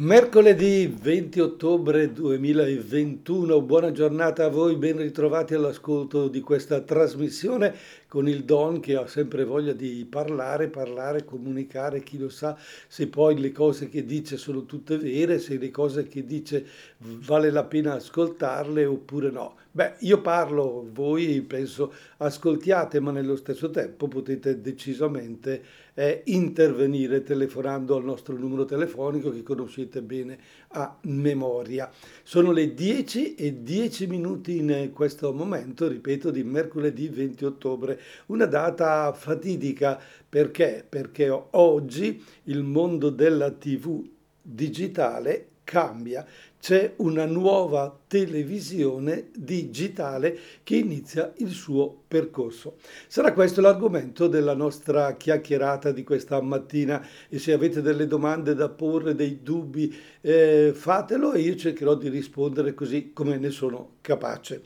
[0.00, 7.74] Mercoledì 20 ottobre 2021, buona giornata a voi, ben ritrovati all'ascolto di questa trasmissione
[8.06, 12.56] con il Don che ha sempre voglia di parlare, parlare, comunicare, chi lo sa
[12.86, 16.64] se poi le cose che dice sono tutte vere, se le cose che dice
[16.98, 19.56] vale la pena ascoltarle oppure no.
[19.72, 25.62] Beh, io parlo, voi penso ascoltiate, ma nello stesso tempo potete decisamente
[25.98, 30.38] eh, intervenire telefonando al nostro numero telefonico che conoscete bene
[30.68, 31.90] a memoria.
[32.22, 38.46] Sono le 10 e 10 minuti in questo momento, ripeto, di mercoledì 20 ottobre, una
[38.46, 40.86] data fatidica perché?
[40.88, 44.08] Perché oggi il mondo della TV
[44.40, 46.24] digitale cambia,
[46.60, 52.76] c'è una nuova televisione digitale che inizia il suo percorso.
[53.06, 58.68] Sarà questo l'argomento della nostra chiacchierata di questa mattina e se avete delle domande da
[58.68, 64.62] porre, dei dubbi, eh, fatelo e io cercherò di rispondere così come ne sono capace.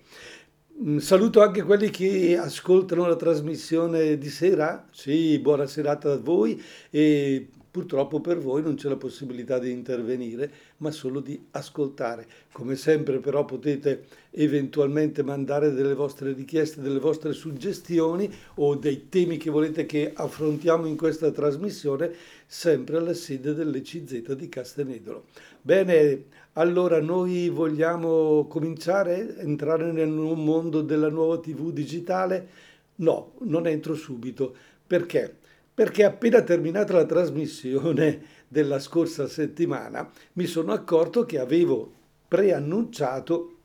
[0.82, 4.88] Mm, saluto anche quelli che ascoltano la trasmissione di sera.
[4.90, 10.52] Sì, buona serata a voi e Purtroppo per voi non c'è la possibilità di intervenire,
[10.76, 12.26] ma solo di ascoltare.
[12.52, 19.38] Come sempre però potete eventualmente mandare delle vostre richieste, delle vostre suggestioni o dei temi
[19.38, 22.12] che volete che affrontiamo in questa trasmissione,
[22.44, 25.28] sempre alla sede dell'ECZ di Castenedolo.
[25.62, 32.48] Bene, allora noi vogliamo cominciare, entrare nel mondo della nuova TV digitale?
[32.96, 34.54] No, non entro subito.
[34.86, 35.36] Perché?
[35.74, 41.90] Perché appena terminata la trasmissione della scorsa settimana mi sono accorto che avevo
[42.28, 43.56] preannunciato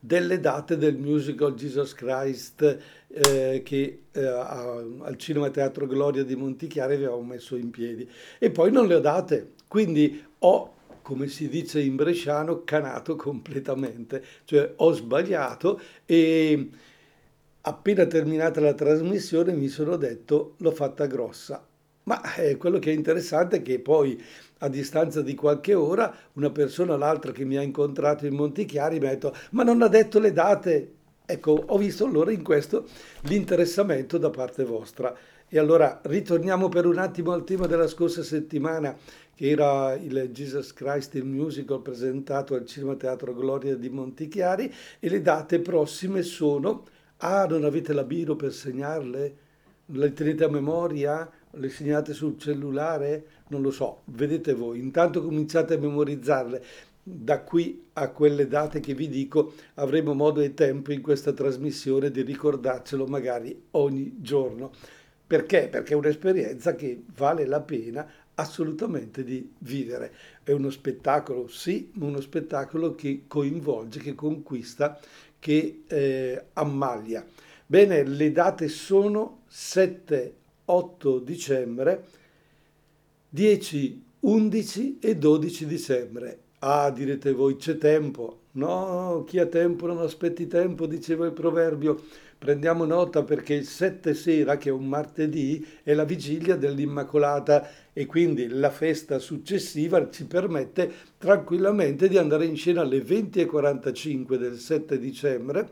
[0.00, 6.94] delle date del musical Jesus Christ eh, che eh, al Cinema Teatro Gloria di Montichiari
[6.94, 8.06] avevamo messo in piedi.
[8.38, 14.24] E poi non le ho date, quindi ho come si dice in bresciano, canato completamente,
[14.44, 16.70] cioè ho sbagliato e
[17.66, 21.66] appena terminata la trasmissione mi sono detto l'ho fatta grossa.
[22.04, 24.22] Ma eh, quello che è interessante è che poi
[24.58, 29.06] a distanza di qualche ora una persona l'altra che mi ha incontrato in Montichiari mi
[29.06, 30.92] ha detto ma non ha detto le date.
[31.26, 32.86] Ecco, ho visto allora in questo
[33.22, 35.16] l'interessamento da parte vostra.
[35.48, 38.94] E allora ritorniamo per un attimo al tema della scorsa settimana,
[39.34, 45.08] che era il Jesus Christ il musical presentato al Cinema Teatro Gloria di Montichiari e
[45.08, 46.84] le date prossime sono
[47.18, 49.36] Ah, non avete la biro per segnarle?
[49.86, 51.30] Le tenete a memoria?
[51.50, 53.26] Le segnate sul cellulare?
[53.48, 54.80] Non lo so, vedete voi.
[54.80, 56.64] Intanto cominciate a memorizzarle.
[57.02, 62.10] Da qui a quelle date che vi dico avremo modo e tempo in questa trasmissione
[62.10, 64.72] di ricordarcelo magari ogni giorno.
[65.26, 65.68] Perché?
[65.68, 70.12] Perché è un'esperienza che vale la pena assolutamente di vivere.
[70.42, 74.98] È uno spettacolo, sì, ma uno spettacolo che coinvolge, che conquista,
[75.44, 77.22] che eh, ammaglia.
[77.66, 80.34] Bene, le date sono 7,
[80.64, 82.04] 8 dicembre,
[83.28, 86.38] 10, 11 e 12 dicembre.
[86.60, 88.44] Ah, direte voi, c'è tempo.
[88.52, 92.00] No, chi ha tempo non aspetti tempo, diceva il proverbio.
[92.44, 98.04] Prendiamo nota perché il 7 sera, che è un martedì, è la vigilia dell'Immacolata e
[98.04, 104.98] quindi la festa successiva ci permette tranquillamente di andare in scena alle 20.45 del 7
[104.98, 105.68] dicembre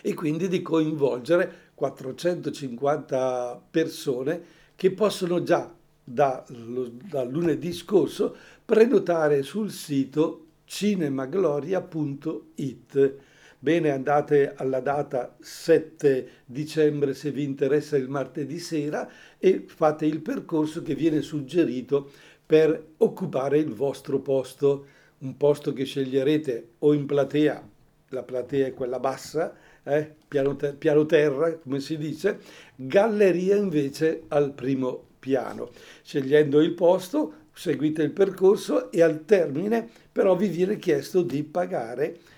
[0.00, 4.42] e quindi di coinvolgere 450 persone
[4.76, 5.74] che possono già
[6.04, 13.32] da, da lunedì scorso prenotare sul sito cinemagloria.it
[13.64, 19.08] Bene, andate alla data 7 dicembre se vi interessa il martedì sera
[19.38, 22.10] e fate il percorso che viene suggerito
[22.44, 24.84] per occupare il vostro posto,
[25.20, 27.66] un posto che sceglierete o in platea,
[28.08, 32.40] la platea è quella bassa, eh, piano, ter- piano terra come si dice,
[32.76, 35.70] galleria invece al primo piano.
[36.02, 42.33] Scegliendo il posto, seguite il percorso e al termine però vi viene chiesto di pagare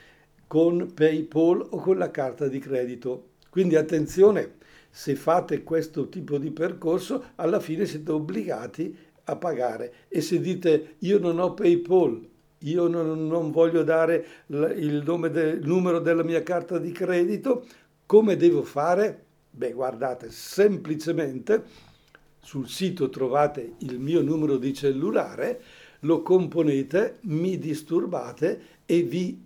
[0.46, 3.30] con PayPal o con la carta di credito.
[3.50, 4.54] Quindi attenzione,
[4.90, 9.92] se fate questo tipo di percorso, alla fine siete obbligati a pagare.
[10.08, 12.28] E se dite io non ho PayPal,
[12.60, 17.66] io non, non voglio dare il, del, il numero della mia carta di credito,
[18.06, 19.24] come devo fare?
[19.50, 21.64] Beh, guardate, semplicemente
[22.40, 25.60] sul sito trovate il mio numero di cellulare,
[26.00, 29.45] lo componete, mi disturbate e vi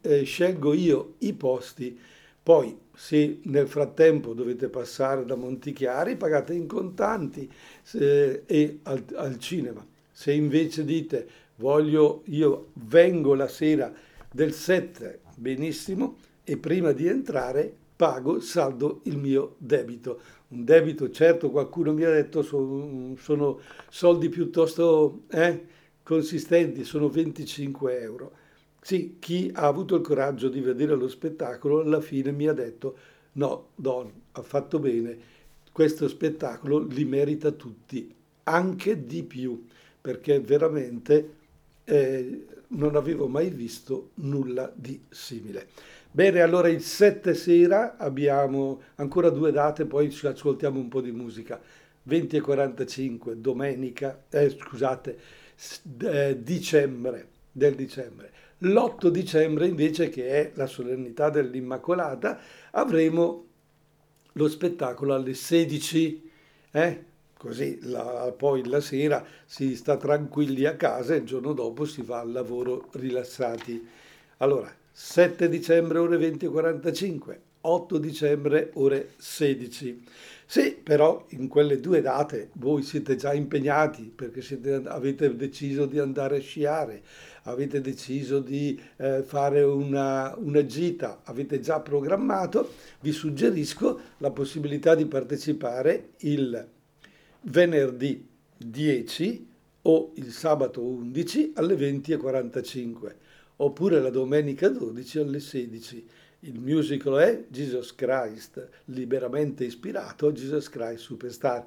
[0.00, 1.98] eh, scelgo io i posti,
[2.42, 7.50] poi se nel frattempo dovete passare da Montichiari pagate in contanti
[7.92, 9.84] eh, e al, al cinema.
[10.10, 11.26] Se invece dite
[11.56, 13.92] voglio, io vengo la sera
[14.30, 20.20] del 7, benissimo, e prima di entrare pago, saldo il mio debito.
[20.48, 25.66] Un debito, certo, qualcuno mi ha detto, sono, sono soldi piuttosto eh,
[26.02, 28.32] consistenti, sono 25 euro.
[28.86, 32.98] Sì, chi ha avuto il coraggio di vedere lo spettacolo alla fine mi ha detto
[33.32, 35.16] no, Don, ha fatto bene,
[35.72, 39.64] questo spettacolo li merita tutti, anche di più,
[40.02, 41.30] perché veramente
[41.84, 45.68] eh, non avevo mai visto nulla di simile.
[46.10, 51.10] Bene, allora il 7 sera abbiamo ancora due date, poi ci ascoltiamo un po' di
[51.10, 51.58] musica.
[52.02, 55.18] 20 e 45, domenica, eh, scusate,
[56.00, 58.42] eh, dicembre, del dicembre.
[58.64, 62.38] L'8 dicembre invece, che è la solennità dell'Immacolata,
[62.70, 63.46] avremo
[64.32, 66.30] lo spettacolo alle 16,
[66.70, 67.04] eh?
[67.36, 72.00] così la, poi la sera si sta tranquilli a casa e il giorno dopo si
[72.02, 73.86] va al lavoro rilassati.
[74.38, 80.04] Allora, 7 dicembre ore 20.45, 8 dicembre ore 16.
[80.46, 85.98] Sì, però in quelle due date voi siete già impegnati perché siete, avete deciso di
[85.98, 87.02] andare a sciare,
[87.44, 94.94] avete deciso di eh, fare una, una gita, avete già programmato, vi suggerisco la possibilità
[94.94, 96.68] di partecipare il
[97.42, 98.26] venerdì
[98.56, 99.48] 10
[99.82, 103.14] o il sabato 11 alle 20.45
[103.56, 106.08] oppure la domenica 12 alle 16.
[106.40, 111.64] Il musical è Jesus Christ, liberamente ispirato a Jesus Christ Superstar,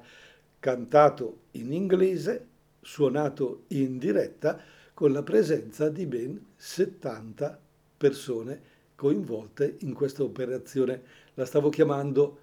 [0.60, 2.46] cantato in inglese,
[2.80, 4.60] suonato in diretta,
[4.98, 7.56] con la presenza di ben 70
[7.96, 8.60] persone
[8.96, 11.02] coinvolte in questa operazione.
[11.34, 12.38] La stavo chiamando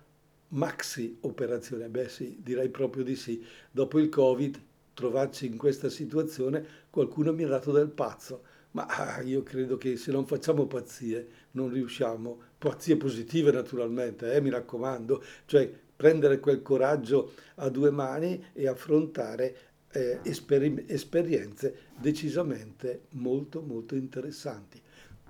[0.51, 1.89] maxi operazione.
[1.89, 3.45] Beh sì, direi proprio di sì.
[3.69, 4.57] Dopo il Covid,
[4.93, 9.97] trovarci in questa situazione, qualcuno mi ha dato del pazzo ma ah, io credo che
[9.97, 16.61] se non facciamo pazzie non riusciamo, pazzie positive naturalmente, eh, mi raccomando, cioè prendere quel
[16.61, 19.55] coraggio a due mani e affrontare
[19.95, 24.81] eh, esperi- esperienze decisamente molto molto interessanti.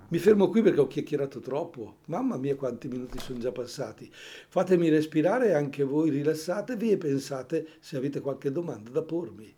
[0.08, 1.96] Mi fermo qui perché ho chiacchierato troppo.
[2.06, 4.08] Mamma mia quanti minuti sono già passati.
[4.12, 9.52] Fatemi respirare anche voi rilassatevi e pensate se avete qualche domanda da pormi.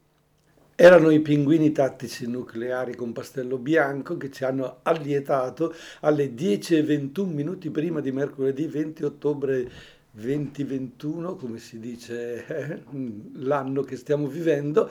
[0.74, 7.68] Erano i pinguini tattici nucleari con pastello bianco che ci hanno allietato alle 10.21 minuti
[7.70, 9.70] prima di mercoledì 20 ottobre
[10.18, 12.82] 2021, come si dice eh,
[13.34, 14.90] l'anno che stiamo vivendo,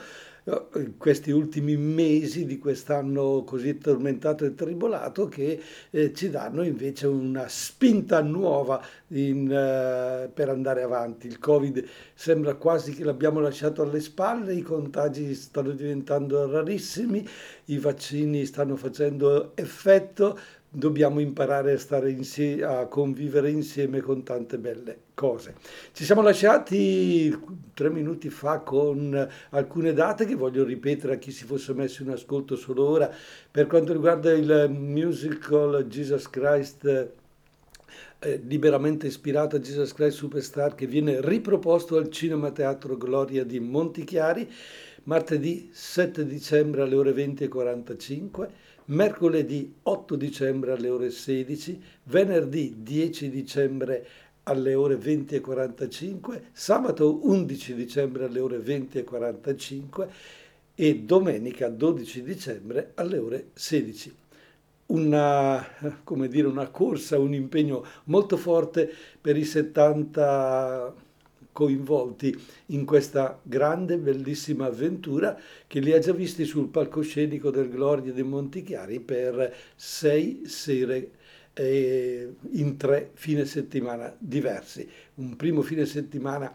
[0.97, 7.50] questi ultimi mesi di quest'anno così tormentato e tribolato che eh, ci danno invece una
[7.50, 11.27] spinta nuova in, eh, per andare avanti.
[11.27, 17.27] Il Covid sembra quasi che l'abbiamo lasciato alle spalle, i contagi stanno diventando rarissimi,
[17.65, 20.39] i vaccini stanno facendo effetto,
[20.69, 25.56] dobbiamo imparare a, stare insieme, a convivere insieme con tante belle cose.
[25.94, 27.36] Ci siamo lasciati
[27.74, 32.10] tre minuti fa con alcune date che voglio ripetere a chi si fosse messo in
[32.10, 33.10] ascolto solo ora.
[33.50, 37.12] Per quanto riguarda il musical Jesus Christ,
[38.19, 43.60] eh, liberamente ispirato a Jesus Christ Superstar, che viene riproposto al Cinema Teatro Gloria di
[43.60, 44.52] Montichiari,
[45.04, 48.48] martedì 7 dicembre alle ore 20.45
[48.88, 54.07] mercoledì 8 dicembre alle ore 16, venerdì 10 dicembre
[54.44, 60.07] alle ore 20.45, sabato 11 dicembre alle ore 20.45
[60.76, 64.16] e domenica 12 dicembre alle ore 16.
[64.88, 65.66] Una,
[66.30, 71.06] dire, una corsa, un impegno molto forte per i 70
[71.57, 75.35] coinvolti in questa grande, bellissima avventura
[75.66, 81.09] che li ha già visti sul palcoscenico del Gloria dei Montichiari per sei sere
[81.54, 84.87] eh, in tre fine settimana diversi.
[85.16, 86.54] Un primo fine settimana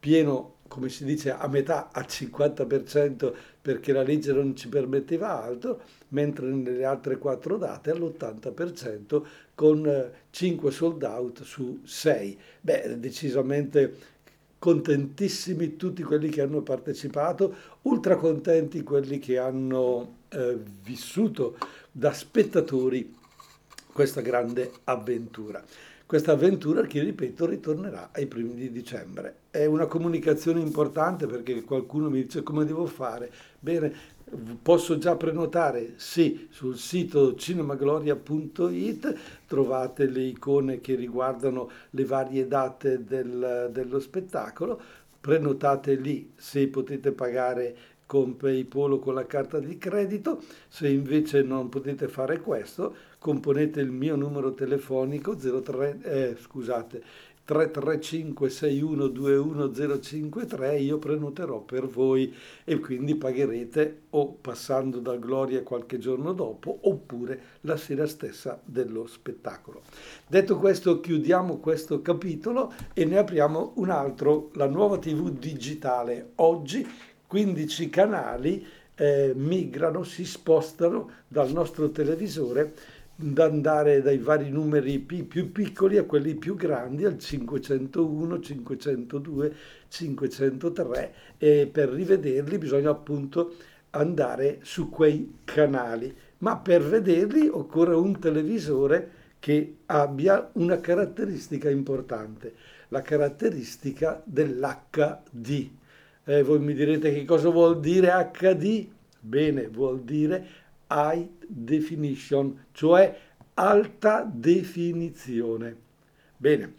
[0.00, 5.80] pieno, come si dice, a metà, al 50% perché la legge non ci permetteva altro,
[6.08, 9.22] mentre nelle altre quattro date all'80%
[9.54, 12.38] con 5 sold out su 6.
[12.60, 14.12] Beh, decisamente
[14.64, 21.58] contentissimi tutti quelli che hanno partecipato, ultra contenti quelli che hanno eh, vissuto
[21.92, 23.14] da spettatori
[23.92, 25.62] questa grande avventura.
[26.06, 29.36] Questa avventura che, ripeto, ritornerà ai primi di dicembre.
[29.50, 33.32] È una comunicazione importante perché qualcuno mi dice come devo fare.
[33.58, 34.12] Bene,
[34.62, 35.92] Posso già prenotare?
[35.96, 44.80] Sì, sul sito cinemagloria.it trovate le icone che riguardano le varie date del, dello spettacolo.
[45.20, 50.42] Prenotate lì se potete pagare con PayPal o con la carta di credito.
[50.68, 57.02] Se invece non potete fare questo, componete il mio numero telefonico 03, eh, scusate,
[57.42, 66.34] 335 6121053 io prenoterò per voi e quindi pagherete o passando da Gloria qualche giorno
[66.34, 69.80] dopo oppure la sera stessa dello spettacolo.
[70.26, 76.32] Detto questo chiudiamo questo capitolo e ne apriamo un altro, la nuova TV digitale.
[76.34, 76.86] Oggi
[77.26, 78.66] 15 canali
[78.96, 82.74] eh, migrano, si spostano dal nostro televisore
[83.36, 89.54] andare dai vari numeri più piccoli a quelli più grandi, al 501, 502,
[89.88, 93.54] 503 e per rivederli bisogna appunto
[93.90, 102.54] andare su quei canali, ma per vederli occorre un televisore che abbia una caratteristica importante,
[102.88, 105.70] la caratteristica dell'HD.
[106.24, 108.88] Eh, voi mi direte che cosa vuol dire HD?
[109.20, 110.46] Bene, vuol dire
[110.90, 113.16] high definition, cioè
[113.54, 115.76] alta definizione.
[116.36, 116.74] Bene,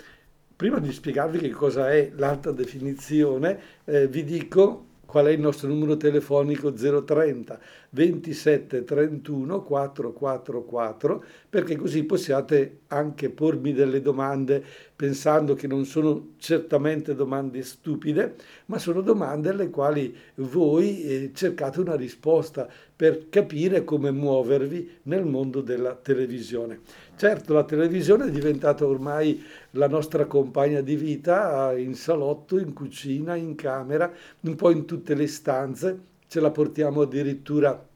[0.55, 5.67] prima di spiegarvi che cosa è l'alta definizione, eh, vi dico qual è il nostro
[5.69, 7.59] numero telefonico 030
[7.91, 14.63] 27 31 444 perché così possiate anche pormi delle domande
[14.95, 18.35] pensando che non sono certamente domande stupide
[18.65, 25.25] ma sono domande alle quali voi eh, cercate una risposta per capire come muovervi nel
[25.25, 26.79] mondo della televisione.
[27.17, 33.35] Certo, la televisione è diventata ormai la nostra compagna di vita in salotto, in cucina,
[33.35, 34.11] in camera,
[34.41, 37.93] un po' in tutte le stanze, ce la portiamo addirittura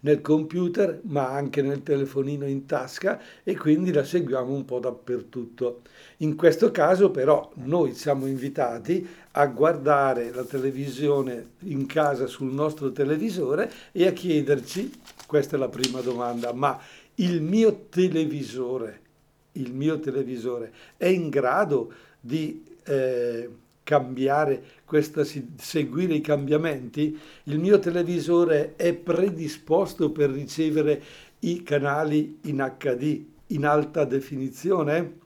[0.00, 5.82] nel computer ma anche nel telefonino in tasca e quindi la seguiamo un po' dappertutto.
[6.18, 12.90] In questo caso però noi siamo invitati a guardare la televisione in casa sul nostro
[12.92, 14.90] televisore e a chiederci,
[15.26, 16.80] questa è la prima domanda, ma
[17.16, 19.00] il mio televisore,
[19.52, 23.48] il mio televisore è in grado di eh,
[23.90, 27.18] cambiare, questa, seguire i cambiamenti?
[27.44, 31.02] Il mio televisore è predisposto per ricevere
[31.40, 35.18] i canali in HD in alta definizione?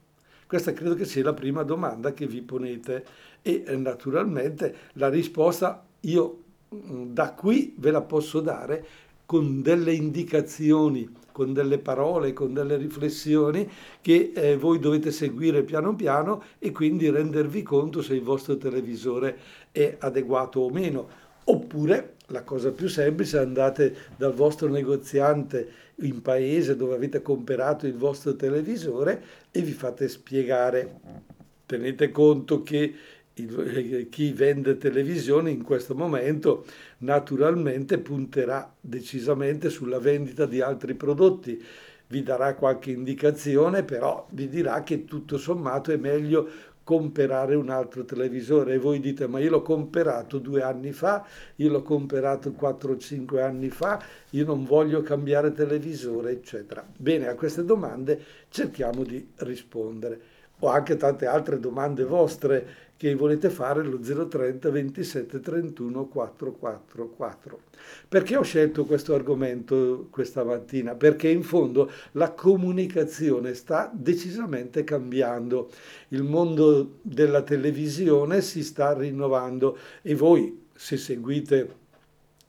[0.47, 3.05] Questa credo che sia la prima domanda che vi ponete
[3.43, 6.45] e eh, naturalmente la risposta io
[6.75, 8.87] mm, da qui ve la posso dare
[9.27, 13.69] con delle indicazioni con delle parole, con delle riflessioni
[14.01, 19.37] che eh, voi dovete seguire piano piano e quindi rendervi conto se il vostro televisore
[19.73, 21.09] è adeguato o meno.
[21.47, 27.97] Oppure la cosa più semplice, andate dal vostro negoziante in paese dove avete comprato il
[27.97, 31.01] vostro televisore e vi fate spiegare.
[31.67, 32.95] Tenete conto che
[33.35, 36.65] il, chi vende televisione in questo momento
[36.99, 41.63] naturalmente punterà decisamente sulla vendita di altri prodotti,
[42.07, 48.05] vi darà qualche indicazione, però vi dirà che tutto sommato è meglio comprare un altro
[48.05, 51.25] televisore e voi dite ma io l'ho comprato due anni fa,
[51.57, 54.01] io l'ho comprato 4-5 anni fa,
[54.31, 56.87] io non voglio cambiare televisore, eccetera.
[56.97, 60.21] Bene, a queste domande cerchiamo di rispondere.
[60.61, 67.61] Ho anche tante altre domande vostre che volete fare lo 030 27 31 444.
[68.09, 70.95] Perché ho scelto questo argomento questa mattina?
[70.95, 75.71] Perché in fondo la comunicazione sta decisamente cambiando.
[76.09, 81.83] Il mondo della televisione si sta rinnovando e voi se seguite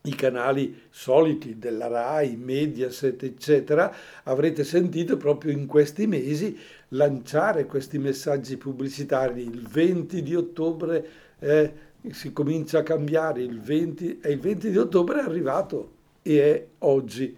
[0.06, 3.94] i canali soliti della RAI, Mediaset, eccetera,
[4.24, 6.58] avrete sentito proprio in questi mesi
[6.96, 9.44] lanciare questi messaggi pubblicitari.
[9.44, 11.08] Il 20 di ottobre
[11.40, 11.74] eh,
[12.12, 16.66] si comincia a cambiare, il 20, e il 20 di ottobre è arrivato e è
[16.80, 17.38] oggi.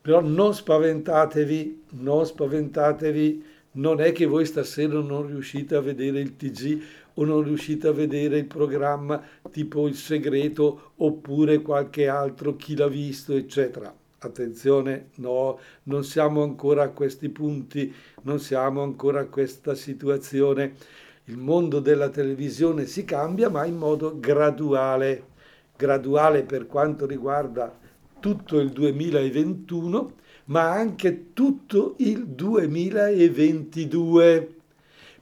[0.00, 6.36] Però non spaventatevi, non spaventatevi, non è che voi stasera non riuscite a vedere il
[6.36, 6.82] TG
[7.14, 12.88] o non riuscite a vedere il programma tipo Il Segreto oppure qualche altro, chi l'ha
[12.88, 13.94] visto, eccetera.
[14.24, 20.76] Attenzione, no, non siamo ancora a questi punti, non siamo ancora a questa situazione.
[21.24, 25.32] Il mondo della televisione si cambia, ma in modo graduale.
[25.76, 27.78] Graduale per quanto riguarda
[28.18, 30.14] tutto il 2021,
[30.46, 34.54] ma anche tutto il 2022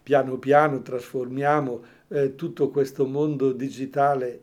[0.03, 4.41] piano piano trasformiamo eh, tutto questo mondo digitale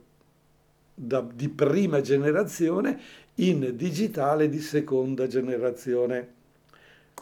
[0.94, 2.98] da, di prima generazione
[3.40, 6.38] in digitale di seconda generazione.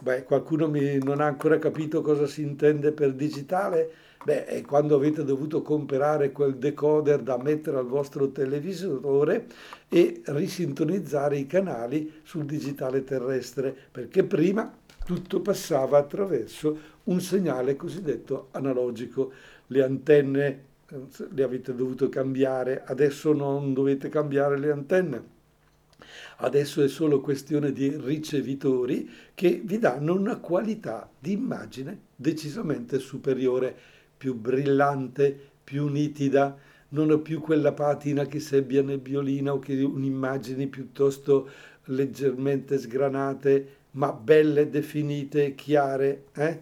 [0.01, 3.89] Beh, qualcuno mi, non ha ancora capito cosa si intende per digitale?
[4.23, 9.47] Beh, è quando avete dovuto comprare quel decoder da mettere al vostro televisore
[9.87, 14.73] e risintonizzare i canali sul digitale terrestre, perché prima
[15.05, 19.31] tutto passava attraverso un segnale cosiddetto analogico.
[19.67, 20.97] Le antenne eh,
[21.29, 25.37] le avete dovute cambiare, adesso non dovete cambiare le antenne.
[26.37, 33.75] Adesso è solo questione di ricevitori che vi danno una qualità di immagine decisamente superiore,
[34.17, 36.57] più brillante, più nitida,
[36.89, 41.49] non ho più quella patina che sebbia nebbiolina o che un'immagini piuttosto
[41.85, 46.25] leggermente sgranate, ma belle, definite, chiare.
[46.33, 46.59] Eh?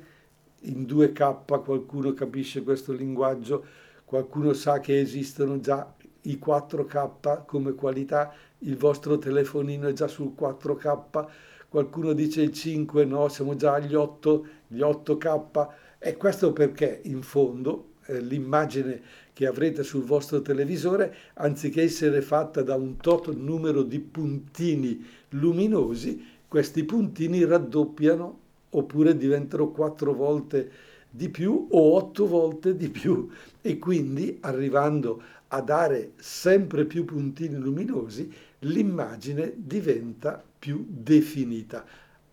[0.61, 3.65] In 2K qualcuno capisce questo linguaggio,
[4.03, 10.33] qualcuno sa che esistono già i 4K come qualità, il vostro telefonino è già sul
[10.37, 11.25] 4K,
[11.69, 15.67] qualcuno dice il 5, no, siamo già agli 8, gli 8K.
[15.99, 19.01] E questo perché in fondo eh, l'immagine
[19.33, 26.25] che avrete sul vostro televisore, anziché essere fatta da un tot numero di puntini luminosi,
[26.47, 28.39] questi puntini raddoppiano
[28.71, 30.71] oppure diventano quattro volte
[31.09, 33.29] di più o otto volte di più
[33.61, 41.85] e quindi arrivando a dare sempre più puntini luminosi l'immagine diventa più definita.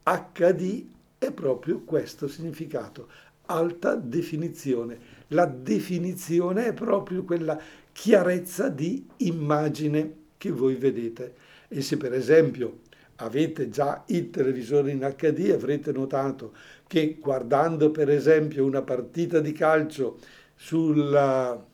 [0.02, 0.84] HD
[1.18, 3.08] è proprio questo significato,
[3.46, 4.98] alta definizione.
[5.28, 7.58] La definizione è proprio quella
[7.92, 11.34] chiarezza di immagine che voi vedete.
[11.68, 12.80] E se per esempio
[13.16, 16.52] avete già il televisore in HD avrete notato
[16.86, 20.18] che guardando per esempio una partita di calcio
[20.54, 21.64] sulla,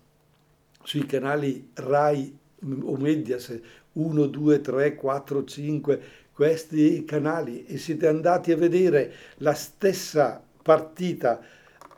[0.83, 2.39] sui canali RAI
[2.83, 9.55] o Mediaset 1, 2, 3, 4, 5, questi canali e siete andati a vedere la
[9.55, 11.41] stessa partita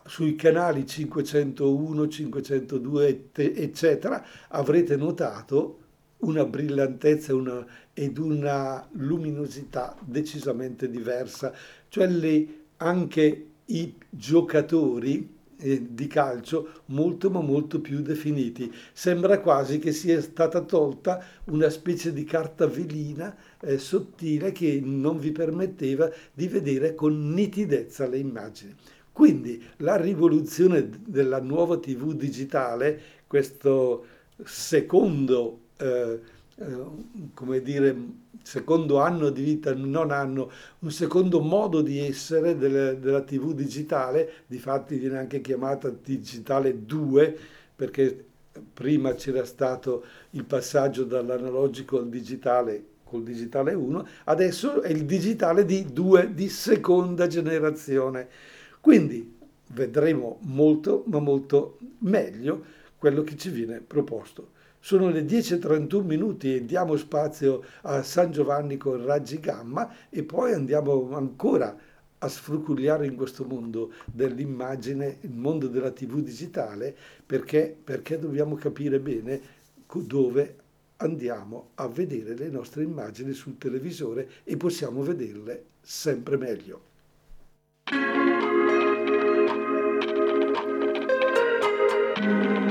[0.04, 5.78] sui canali 501, 502, eccetera, avrete notato
[6.18, 11.52] una brillantezza una, ed una luminosità decisamente diversa.
[11.88, 12.46] Cioè le,
[12.78, 18.72] anche i giocatori di calcio molto ma molto più definiti.
[18.92, 25.18] Sembra quasi che sia stata tolta una specie di carta velina eh, sottile che non
[25.18, 28.75] vi permetteva di vedere con nitidezza le immagini.
[29.12, 34.06] Quindi la rivoluzione della nuova TV digitale, questo
[34.42, 36.20] secondo eh,
[37.34, 37.97] come dire,
[38.43, 44.45] secondo anno di vita, non anno, un secondo modo di essere delle, della TV digitale,
[44.47, 47.38] difatti viene anche chiamata digitale 2,
[47.75, 48.26] perché
[48.73, 55.65] prima c'era stato il passaggio dall'analogico al digitale col digitale 1, adesso è il digitale
[55.65, 58.28] di 2 di seconda generazione.
[58.80, 59.36] Quindi
[59.69, 62.65] vedremo molto, ma molto meglio
[62.99, 64.60] quello che ci viene proposto.
[64.84, 70.54] Sono le 10.31 minuti e diamo spazio a San Giovanni con raggi gamma e poi
[70.54, 71.78] andiamo ancora
[72.18, 78.99] a sfrucugliare in questo mondo dell'immagine, il mondo della TV digitale, perché, perché dobbiamo capire
[78.99, 79.40] bene
[79.86, 80.56] dove
[80.97, 86.90] andiamo a vedere le nostre immagini sul televisore e possiamo vederle sempre meglio.
[92.25, 92.61] cosa mi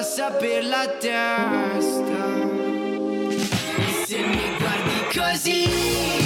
[0.00, 2.22] passa per la testa.
[4.06, 6.19] Se mi guardi così,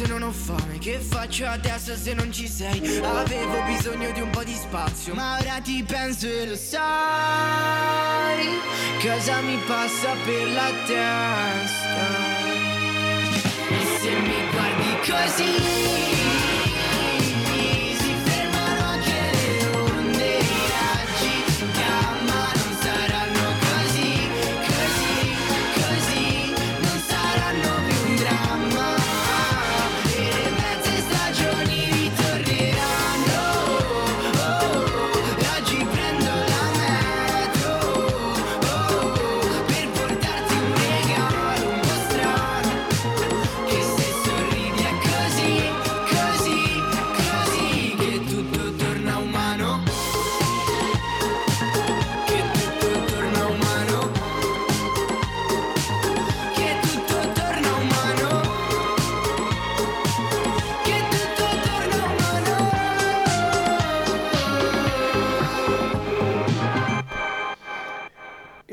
[0.00, 0.78] se non ho fame?
[0.78, 3.00] Che faccio adesso se non ci sei?
[3.02, 6.88] Avevo bisogno di un po' di spazio, ma ora ti penso e lo sai.
[9.02, 12.06] Cosa mi passa per la testa?
[13.68, 16.59] E se mi guardi così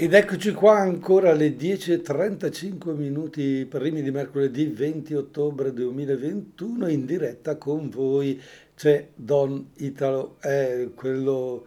[0.07, 7.57] Ed eccoci qua ancora alle 10.35 minuti primi di mercoledì 20 ottobre 2021 in diretta
[7.57, 8.41] con voi.
[8.73, 11.65] C'è Don Italo, è quello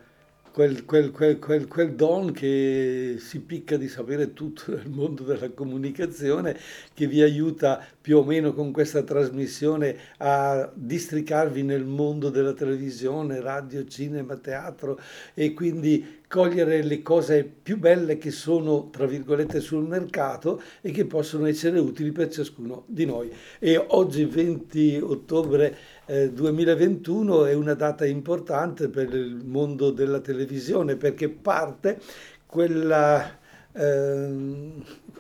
[0.53, 6.59] quel, quel, quel, quel, don che si picca di sapere tutto nel mondo della comunicazione,
[6.94, 13.40] che vi aiuta più o meno con questa trasmissione a districarvi nel mondo della televisione,
[13.40, 14.98] radio, cinema, teatro
[15.35, 21.04] e quindi cogliere le cose più belle che sono, tra virgolette, sul mercato e che
[21.04, 23.32] possono essere utili per ciascuno di noi.
[23.58, 30.94] E oggi, 20 ottobre, 2021 eh, è una data importante per il mondo della televisione
[30.94, 31.98] perché parte
[32.46, 33.36] quella
[33.72, 34.72] eh,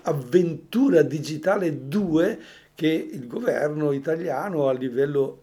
[0.02, 2.38] avventura digitale 2
[2.76, 5.42] che il governo italiano a livello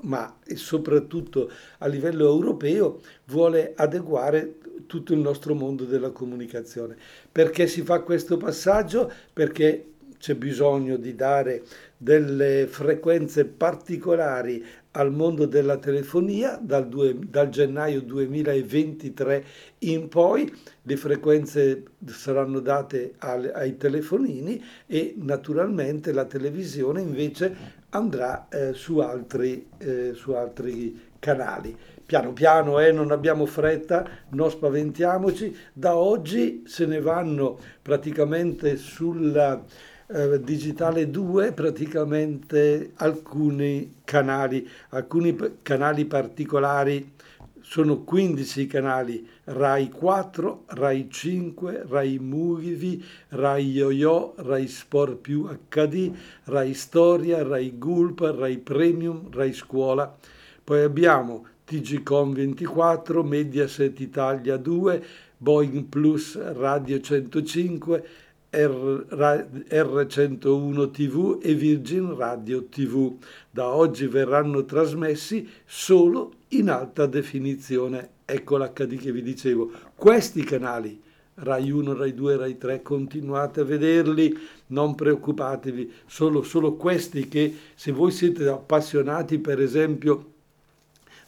[0.00, 6.96] ma soprattutto a livello europeo vuole adeguare tutto il nostro mondo della comunicazione.
[7.30, 9.10] Perché si fa questo passaggio?
[9.32, 11.62] Perché c'è bisogno di dare
[11.96, 19.44] delle frequenze particolari al mondo della telefonia dal, due, dal, gennaio 2023
[19.80, 27.54] in poi le frequenze saranno date al, ai telefonini e naturalmente la televisione invece
[27.90, 34.48] andrà eh, su, altri, eh, su altri canali piano piano, eh, non abbiamo fretta, non
[34.48, 39.62] spaventiamoci, da oggi se ne vanno praticamente sulla
[40.08, 47.14] eh, Digitale 2 praticamente alcuni canali, alcuni canali particolari,
[47.60, 56.12] sono 15 canali, Rai 4, Rai 5, Rai Movie, Rai Yo-Yo, Rai Sport più HD,
[56.44, 60.16] Rai Storia, Rai Gulp, Rai Premium, Rai Scuola.
[60.62, 65.04] Poi abbiamo TGCOM 24, Mediaset Italia 2,
[65.36, 68.06] Boeing Plus Radio 105,
[68.50, 73.16] R, R101 TV e Virgin Radio TV.
[73.50, 78.10] Da oggi verranno trasmessi solo in alta definizione.
[78.24, 79.72] Ecco l'HD che vi dicevo.
[79.96, 81.02] Questi canali,
[81.34, 87.52] Rai 1, Rai 2, Rai 3, continuate a vederli, non preoccupatevi, solo, solo questi che
[87.74, 90.34] se voi siete appassionati per esempio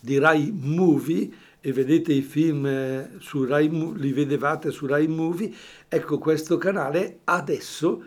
[0.01, 1.31] di Rai Movie
[1.61, 5.53] e vedete i film eh, su Rai, li vedevate su Rai Movie,
[5.89, 8.03] ecco questo canale adesso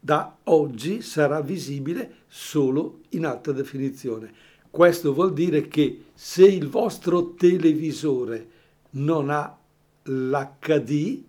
[0.00, 4.32] da oggi sarà visibile solo in alta definizione.
[4.70, 8.48] Questo vuol dire che se il vostro televisore
[8.90, 9.56] non ha
[10.04, 11.22] l'HD,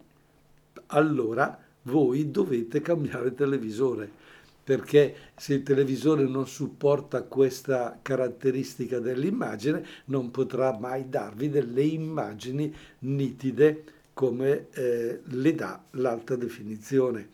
[0.87, 4.19] allora voi dovete cambiare televisore
[4.63, 12.73] perché se il televisore non supporta questa caratteristica dell'immagine non potrà mai darvi delle immagini
[12.99, 17.29] nitide come eh, le dà l'alta definizione.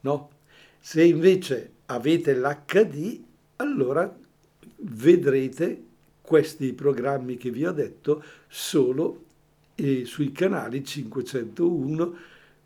[0.00, 0.30] No?
[0.78, 3.20] Se invece avete l'HD,
[3.56, 4.16] allora
[4.76, 5.84] vedrete
[6.22, 9.24] questi programmi che vi ho detto solo
[9.74, 12.16] eh, sui canali 501,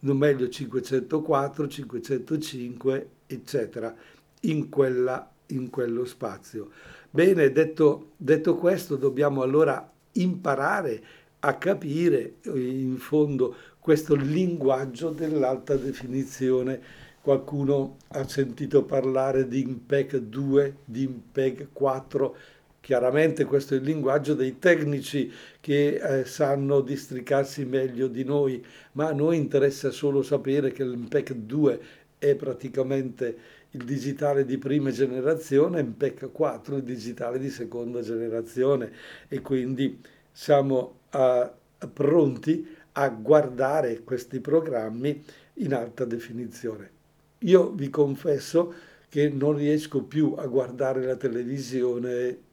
[0.04, 3.94] non meglio 504, 505 eccetera,
[4.40, 6.70] in, quella, in quello spazio.
[7.10, 11.02] Bene, detto, detto questo, dobbiamo allora imparare
[11.40, 17.02] a capire in fondo questo linguaggio dell'alta definizione.
[17.20, 22.36] Qualcuno ha sentito parlare di IMPEG 2, di IMPEG 4,
[22.84, 29.08] chiaramente questo è il linguaggio dei tecnici che eh, sanno districarsi meglio di noi, ma
[29.08, 31.80] a noi interessa solo sapere che l'IMPEG 2
[32.18, 33.36] è praticamente
[33.70, 38.92] il digitale di prima generazione, MPEG 4 il digitale di seconda generazione
[39.28, 39.98] e quindi
[40.30, 41.50] siamo a,
[41.90, 46.90] pronti a guardare questi programmi in alta definizione.
[47.38, 48.74] Io vi confesso
[49.08, 52.43] che non riesco più a guardare la televisione,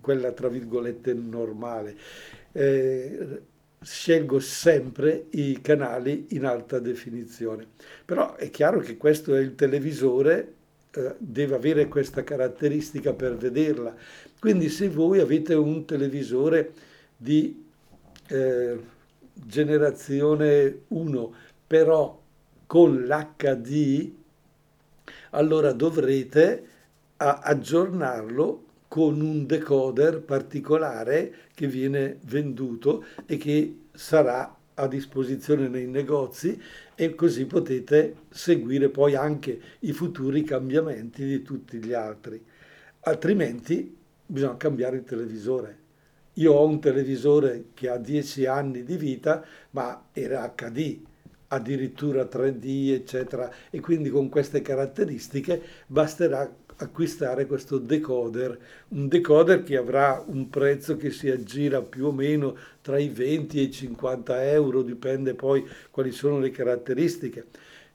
[0.00, 1.96] quella tra virgolette normale.
[2.52, 3.42] Eh,
[3.84, 7.66] scelgo sempre i canali in alta definizione.
[8.04, 10.54] Però è chiaro che questo è il televisore,
[10.90, 13.94] eh, deve avere questa caratteristica per vederla.
[14.38, 16.72] Quindi se voi avete un televisore
[17.16, 17.64] di
[18.28, 18.78] eh,
[19.32, 21.34] generazione 1,
[21.66, 22.20] però
[22.66, 24.12] con l'HD,
[25.30, 26.68] allora dovrete
[27.16, 28.62] aggiornarlo
[28.94, 36.56] con un decoder particolare che viene venduto e che sarà a disposizione nei negozi
[36.94, 42.40] e così potete seguire poi anche i futuri cambiamenti di tutti gli altri.
[43.00, 45.78] Altrimenti bisogna cambiare il televisore.
[46.34, 51.00] Io ho un televisore che ha 10 anni di vita, ma era HD,
[51.48, 58.58] addirittura 3D, eccetera, e quindi con queste caratteristiche basterà acquistare questo decoder,
[58.88, 63.58] un decoder che avrà un prezzo che si aggira più o meno tra i 20
[63.58, 67.46] e i 50 euro, dipende poi quali sono le caratteristiche.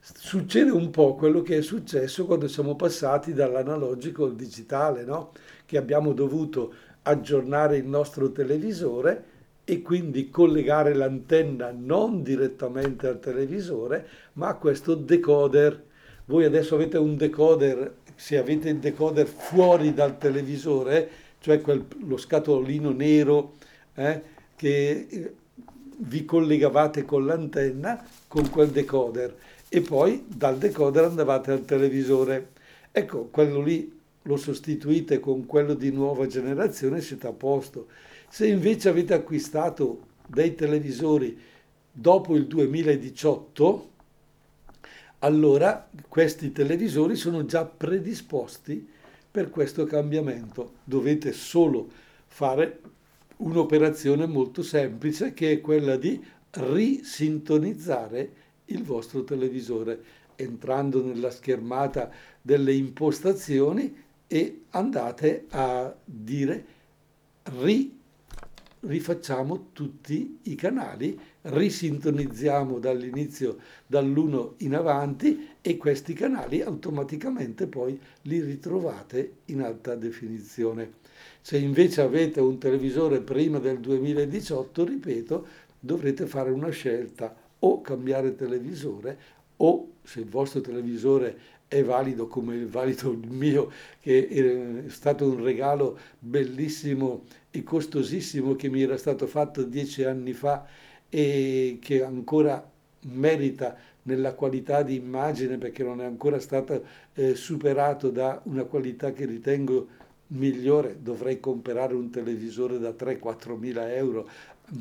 [0.02, 5.32] Succede un po' quello che è successo quando siamo passati dall'analogico al digitale, no?
[5.66, 14.08] che abbiamo dovuto aggiornare il nostro televisore e quindi collegare l'antenna non direttamente al televisore,
[14.34, 15.84] ma a questo decoder.
[16.26, 22.18] Voi adesso avete un decoder se avete il decoder fuori dal televisore, cioè quel, lo
[22.18, 23.54] scatolino nero
[23.96, 24.22] eh,
[24.58, 25.34] che eh,
[26.00, 29.34] vi collegavate con l'antenna con quel decoder
[29.70, 32.50] e poi dal decoder andavate al televisore.
[32.92, 37.88] Ecco, quello lì lo sostituite con quello di nuova generazione siete a posto.
[38.28, 41.40] Se invece avete acquistato dei televisori
[41.90, 43.90] dopo il 2018,
[45.20, 48.88] allora questi televisori sono già predisposti
[49.32, 50.76] per questo cambiamento.
[50.84, 51.90] Dovete solo
[52.28, 52.82] fare
[53.38, 58.34] un'operazione molto semplice che è quella di risintonizzare
[58.66, 62.10] il vostro televisore entrando nella schermata
[62.42, 63.96] delle impostazioni
[64.28, 66.66] e andate a dire
[67.44, 67.98] ri
[68.82, 78.42] rifacciamo tutti i canali, risintonizziamo dall'inizio, dall'1 in avanti e questi canali automaticamente poi li
[78.42, 80.98] ritrovate in alta definizione.
[81.42, 85.48] Se invece avete un televisore prima del 2018, ripeto,
[85.80, 89.18] dovrete fare una scelta o cambiare televisore
[89.58, 95.30] o se il vostro televisore è valido come è valido il mio, che è stato
[95.30, 100.66] un regalo bellissimo e costosissimo che mi era stato fatto dieci anni fa
[101.10, 102.70] e che ancora
[103.02, 109.12] merita nella qualità di immagine perché non è ancora stato eh, superato da una qualità
[109.12, 109.88] che ritengo
[110.28, 114.28] migliore, dovrei comprare un televisore da 3-4 mila euro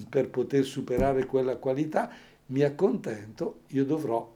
[0.08, 2.10] per poter superare quella qualità,
[2.46, 4.34] mi accontento, io dovrò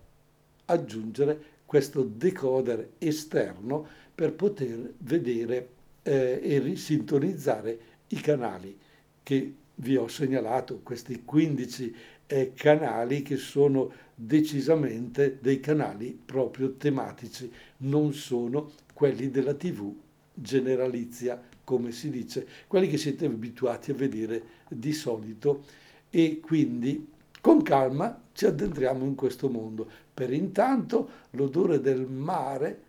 [0.66, 5.68] aggiungere questo decoder esterno per poter vedere
[6.02, 7.78] eh, e risintonizzare
[8.08, 8.78] i canali
[9.22, 11.94] che vi ho segnalato, questi 15
[12.26, 19.92] eh, canali che sono decisamente dei canali proprio tematici, non sono quelli della TV
[20.32, 25.64] generalizia, come si dice, quelli che siete abituati a vedere di solito
[26.10, 27.08] e quindi
[27.40, 29.88] con calma ci addentriamo in questo mondo.
[30.14, 32.82] Per intanto l'odore del mare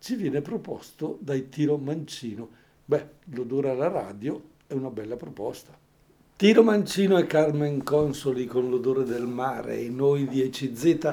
[0.00, 2.48] ci viene proposto dai Tiro Mancino.
[2.84, 5.79] Beh, l'odore alla radio è una bella proposta.
[6.40, 11.12] Tiro Mancino e Carmen Consoli con l'odore del mare e noi di ECZ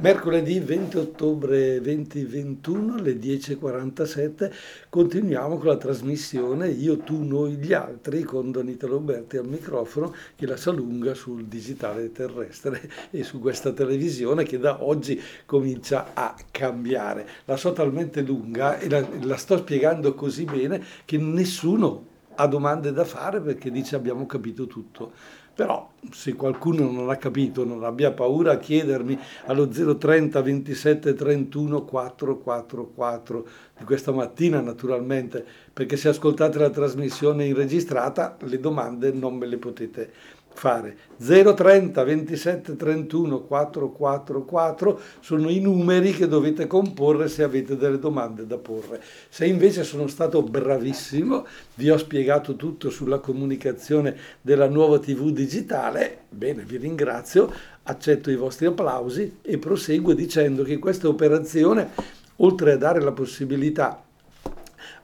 [0.00, 4.52] Mercoledì 20 ottobre 2021 alle 10.47
[4.88, 10.44] continuiamo con la trasmissione Io, tu, noi, gli altri con Donita Roberti al microfono che
[10.44, 16.34] la sa lunga sul digitale terrestre e su questa televisione che da oggi comincia a
[16.50, 17.28] cambiare.
[17.44, 22.92] La so talmente lunga e la, la sto spiegando così bene che nessuno ha domande
[22.92, 25.12] da fare perché dice abbiamo capito tutto.
[25.58, 31.84] Però se qualcuno non ha capito, non abbia paura a chiedermi allo 030 27 31
[31.84, 33.48] 444
[33.78, 39.46] di questa mattina naturalmente, perché se ascoltate la trasmissione in registrata le domande non me
[39.46, 40.12] le potete
[40.58, 48.46] fare 030 27 31 444 sono i numeri che dovete comporre se avete delle domande
[48.46, 49.00] da porre.
[49.28, 56.24] Se invece sono stato bravissimo, vi ho spiegato tutto sulla comunicazione della nuova TV digitale,
[56.28, 57.52] bene, vi ringrazio,
[57.84, 61.90] accetto i vostri applausi e proseguo dicendo che questa operazione,
[62.36, 64.02] oltre a dare la possibilità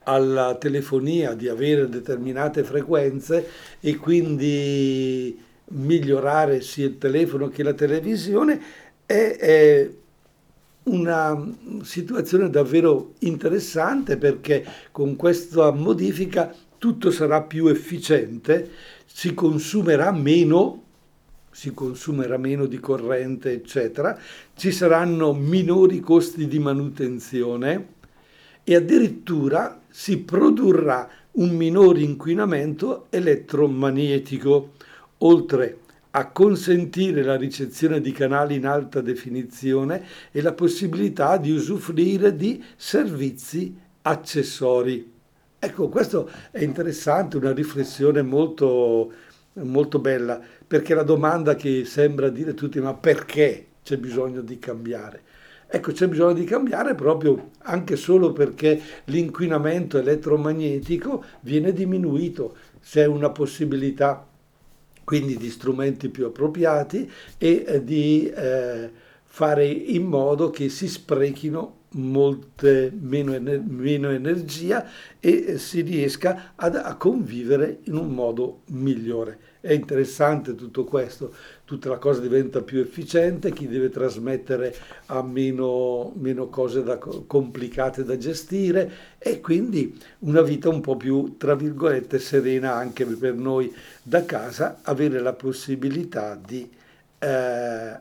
[0.04, 3.48] alla telefonia di avere determinate frequenze
[3.80, 8.60] e quindi migliorare sia il telefono che la televisione
[9.06, 9.90] è, è
[10.84, 18.70] una situazione davvero interessante perché con questa modifica tutto sarà più efficiente,
[19.06, 20.82] si consumerà meno
[21.54, 24.18] si consumerà meno di corrente, eccetera,
[24.56, 27.92] ci saranno minori costi di manutenzione
[28.64, 34.72] e addirittura si produrrà un minore inquinamento elettromagnetico,
[35.18, 35.78] oltre
[36.16, 42.62] a consentire la ricezione di canali in alta definizione e la possibilità di usufruire di
[42.76, 45.12] servizi accessori.
[45.58, 49.12] Ecco, questo è interessante, una riflessione molto,
[49.54, 55.22] molto bella, perché la domanda che sembra dire tutti, ma perché c'è bisogno di cambiare?
[55.66, 63.30] Ecco, c'è bisogno di cambiare proprio anche solo perché l'inquinamento elettromagnetico viene diminuito, c'è una
[63.30, 64.28] possibilità
[65.04, 68.90] quindi di strumenti più appropriati e eh, di eh,
[69.22, 74.88] fare in modo che si sprechino molte meno, meno energia
[75.20, 79.38] e si riesca ad, a convivere in un modo migliore.
[79.60, 81.34] È interessante tutto questo,
[81.64, 84.74] tutta la cosa diventa più efficiente, chi deve trasmettere
[85.06, 91.36] ha meno, meno cose da, complicate da gestire e quindi una vita un po' più,
[91.38, 96.70] tra virgolette, serena anche per noi da casa, avere la possibilità di
[97.18, 97.98] eh,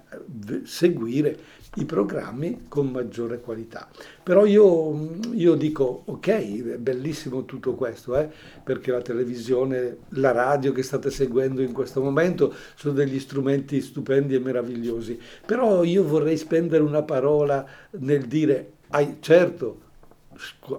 [0.65, 1.39] seguire
[1.75, 3.87] i programmi con maggiore qualità.
[4.21, 6.27] Però io, io dico, ok,
[6.73, 8.29] è bellissimo tutto questo, eh,
[8.63, 14.35] perché la televisione, la radio che state seguendo in questo momento sono degli strumenti stupendi
[14.35, 19.81] e meravigliosi, però io vorrei spendere una parola nel dire, ah, certo,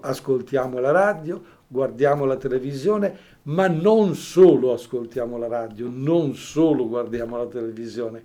[0.01, 7.37] ascoltiamo la radio, guardiamo la televisione, ma non solo ascoltiamo la radio, non solo guardiamo
[7.37, 8.25] la televisione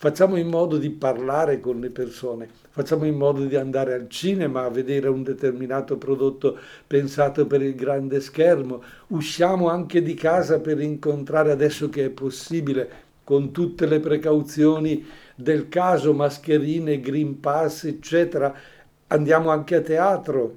[0.00, 4.64] facciamo in modo di parlare con le persone, facciamo in modo di andare al cinema
[4.64, 10.80] a vedere un determinato prodotto pensato per il grande schermo, usciamo anche di casa per
[10.80, 12.88] incontrare adesso che è possibile
[13.24, 18.54] con tutte le precauzioni del caso, mascherine, green pass, eccetera.
[19.08, 20.56] Andiamo anche a teatro,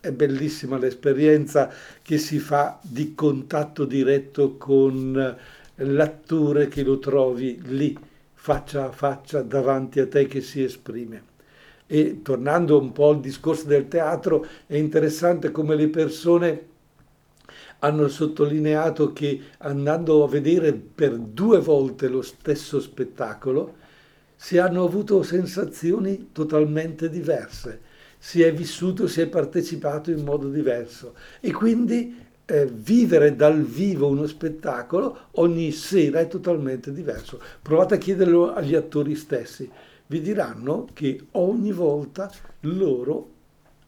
[0.00, 1.70] è bellissima l'esperienza
[2.02, 5.36] che si fa di contatto diretto con
[5.76, 8.10] l'attore che lo trovi lì
[8.44, 11.22] faccia a faccia davanti a te che si esprime.
[11.86, 16.66] E tornando un po' al discorso del teatro, è interessante come le persone
[17.78, 23.76] hanno sottolineato che andando a vedere per due volte lo stesso spettacolo,
[24.34, 27.80] si hanno avuto sensazioni totalmente diverse,
[28.18, 34.08] si è vissuto, si è partecipato in modo diverso e quindi eh, vivere dal vivo
[34.08, 37.40] uno spettacolo ogni sera è totalmente diverso.
[37.60, 39.70] Provate a chiederlo agli attori stessi,
[40.06, 43.30] vi diranno che ogni volta loro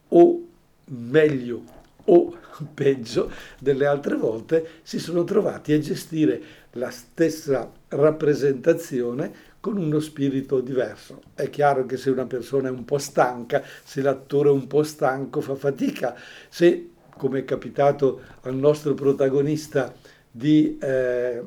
[0.09, 0.47] o
[0.85, 1.63] meglio
[2.05, 2.37] o
[2.73, 6.41] peggio delle altre volte si sono trovati a gestire
[6.71, 11.21] la stessa rappresentazione con uno spirito diverso.
[11.33, 14.83] È chiaro che se una persona è un po' stanca, se l'attore è un po'
[14.83, 16.15] stanco fa fatica,
[16.49, 19.93] se come è capitato al nostro protagonista
[20.31, 21.43] di eh,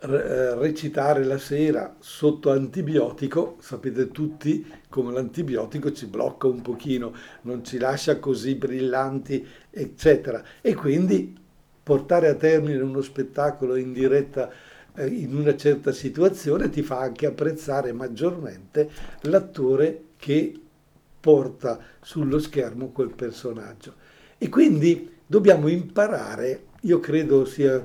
[0.00, 7.12] eh, recitare la sera sotto antibiotico, sapete tutti come l'antibiotico ci blocca un pochino,
[7.42, 10.42] non ci lascia così brillanti, eccetera.
[10.60, 11.36] E quindi
[11.82, 14.50] portare a termine uno spettacolo in diretta
[14.94, 18.90] eh, in una certa situazione ti fa anche apprezzare maggiormente
[19.22, 20.60] l'attore che
[21.18, 23.94] porta sullo schermo quel personaggio.
[24.38, 27.84] E quindi dobbiamo imparare, io credo sia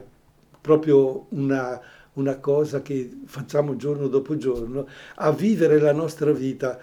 [0.61, 1.81] proprio una,
[2.13, 6.79] una cosa che facciamo giorno dopo giorno, a vivere la nostra vita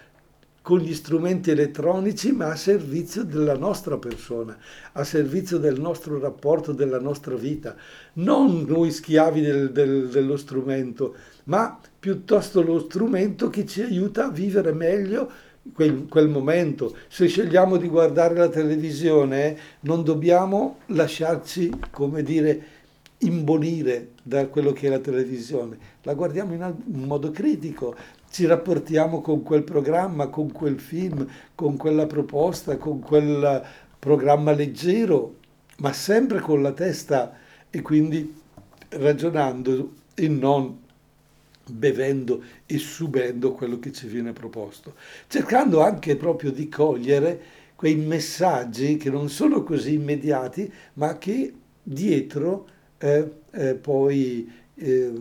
[0.63, 4.59] con gli strumenti elettronici, ma a servizio della nostra persona,
[4.93, 7.75] a servizio del nostro rapporto, della nostra vita.
[8.15, 11.15] Non noi schiavi del, del, dello strumento,
[11.45, 15.31] ma piuttosto lo strumento che ci aiuta a vivere meglio
[15.73, 16.97] quel, quel momento.
[17.09, 22.79] Se scegliamo di guardare la televisione non dobbiamo lasciarci, come dire,
[23.19, 27.95] imbonire da quello che è la televisione, la guardiamo in modo critico,
[28.31, 33.63] ci rapportiamo con quel programma, con quel film, con quella proposta, con quel
[33.99, 35.37] programma leggero,
[35.79, 37.37] ma sempre con la testa.
[37.69, 38.35] E quindi
[38.91, 40.79] ragionando e non
[41.71, 44.95] bevendo e subendo quello che ci viene proposto,
[45.29, 47.41] cercando anche proprio di cogliere
[47.75, 52.69] quei messaggi che non sono così immediati, ma che dietro
[52.99, 55.13] eh, eh, poi eh,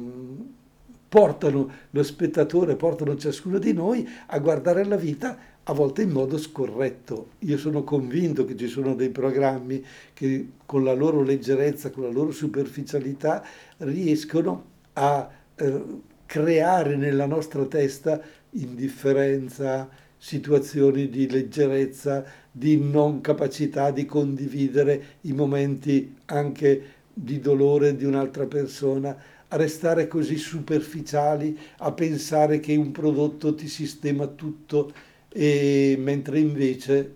[1.08, 6.38] portano lo spettatore, portano ciascuno di noi a guardare la vita a volte in modo
[6.38, 7.30] scorretto.
[7.40, 9.84] Io sono convinto che ci sono dei programmi
[10.14, 13.44] che con la loro leggerezza, con la loro superficialità
[13.78, 15.84] riescono a eh,
[16.30, 18.22] creare nella nostra testa
[18.52, 28.06] indifferenza, situazioni di leggerezza, di non capacità di condividere i momenti anche di dolore di
[28.06, 29.18] un'altra persona,
[29.48, 34.94] a restare così superficiali, a pensare che un prodotto ti sistema tutto
[35.30, 37.16] e mentre invece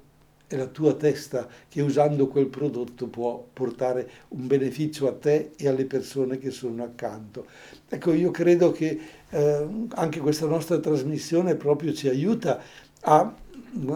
[0.53, 5.67] è la tua testa che usando quel prodotto può portare un beneficio a te e
[5.67, 7.45] alle persone che sono accanto.
[7.89, 8.99] Ecco, io credo che
[9.29, 12.61] eh, anche questa nostra trasmissione proprio ci aiuta
[13.01, 13.35] a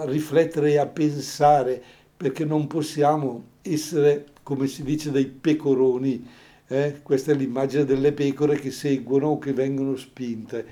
[0.06, 1.82] riflettere e a pensare
[2.18, 6.28] perché non possiamo essere, come si dice, dei pecoroni
[6.68, 7.00] eh?
[7.02, 10.66] Questa è l'immagine delle pecore che seguono o che vengono spinte.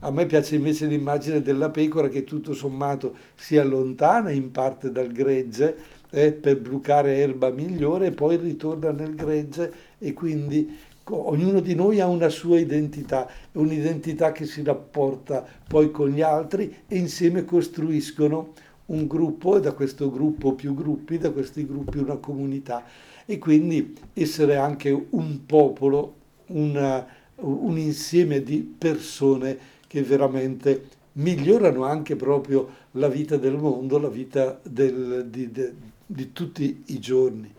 [0.00, 5.12] A me piace invece l'immagine della pecora che tutto sommato si allontana in parte dal
[5.12, 5.76] gregge
[6.10, 12.00] eh, per brucare erba migliore e poi ritorna nel gregge e quindi ognuno di noi
[12.00, 18.52] ha una sua identità, un'identità che si rapporta poi con gli altri e insieme costruiscono
[18.86, 22.84] un gruppo e da questo gruppo più gruppi, da questi gruppi una comunità
[23.26, 26.14] e quindi essere anche un popolo,
[26.46, 27.06] una,
[27.36, 34.58] un insieme di persone che veramente migliorano anche proprio la vita del mondo, la vita
[34.62, 35.72] del, di, de,
[36.06, 37.52] di tutti i giorni.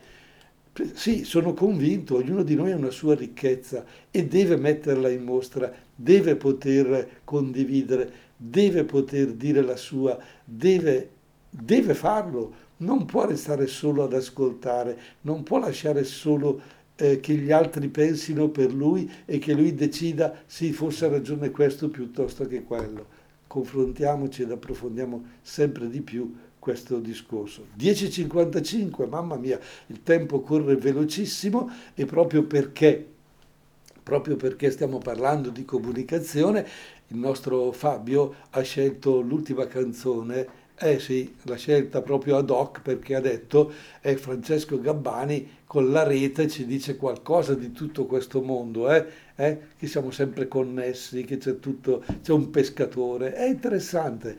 [0.94, 5.72] Sì, sono convinto, ognuno di noi ha una sua ricchezza e deve metterla in mostra,
[5.94, 11.10] deve poter condividere, deve poter dire la sua, deve,
[11.52, 12.54] deve farlo,
[12.84, 16.62] non può restare solo ad ascoltare, non può lasciare solo
[16.96, 21.90] eh, che gli altri pensino per lui e che lui decida se fosse ragione questo
[21.90, 23.22] piuttosto che quello.
[23.48, 27.68] Confrontiamoci ed approfondiamo sempre di più questo discorso.
[27.78, 33.06] 10.55, mamma mia, il tempo corre velocissimo e proprio perché,
[34.02, 36.66] proprio perché stiamo parlando di comunicazione,
[37.08, 43.16] il nostro Fabio ha scelto l'ultima canzone eh sì, la scelta proprio ad hoc perché
[43.16, 43.72] ha detto
[44.02, 49.06] è Francesco Gabbani con la rete ci dice qualcosa di tutto questo mondo, eh?
[49.36, 49.60] Eh?
[49.78, 54.38] che siamo sempre connessi, che c'è tutto, c'è un pescatore, è interessante,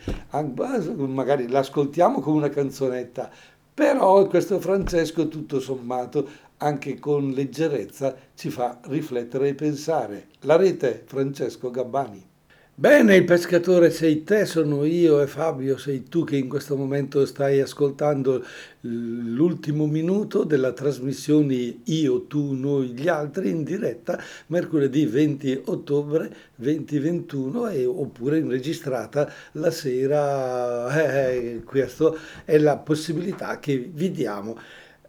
[0.97, 3.30] magari l'ascoltiamo come una canzonetta,
[3.74, 6.28] però questo Francesco tutto sommato
[6.59, 10.28] anche con leggerezza ci fa riflettere e pensare.
[10.42, 12.32] La rete Francesco Gabbani.
[12.77, 17.25] Bene, il pescatore sei te, sono io e Fabio, sei tu che in questo momento
[17.25, 18.45] stai ascoltando
[18.81, 27.68] l'ultimo minuto della trasmissione Io, tu, noi, gli altri in diretta mercoledì 20 ottobre 2021
[27.68, 30.89] e, oppure registrata la sera.
[31.01, 32.12] Eh, eh questa
[32.45, 34.59] è la possibilità che vi diamo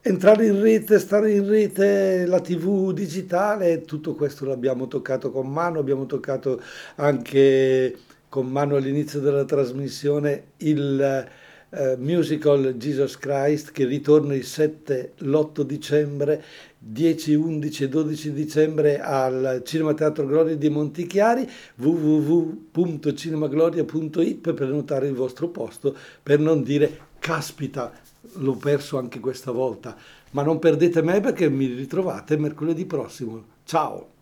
[0.08, 5.80] entrare in rete, stare in rete, la tv digitale, tutto questo l'abbiamo toccato con mano,
[5.80, 6.62] abbiamo toccato
[6.97, 7.97] anche
[8.30, 11.28] con mano all'inizio della trasmissione il
[11.70, 16.43] uh, musical Jesus Christ che ritorna il 7, l'8 dicembre,
[16.78, 25.16] 10, 11 e 12 dicembre al Cinema Teatro Gloria di Montichiari www.cinemagloria.it per prenotare il
[25.16, 29.95] vostro posto per non dire caspita l'ho perso anche questa volta,
[30.32, 33.43] ma non perdete me perché mi ritrovate mercoledì prossimo.
[33.63, 34.14] Ciao!